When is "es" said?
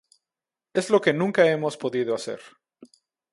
0.73-0.89